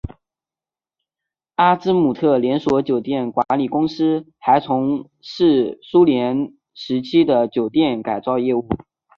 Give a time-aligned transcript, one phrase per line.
[1.57, 8.67] 阿兹姆特连锁酒店管理公司还从事苏联时期的酒店改造业务。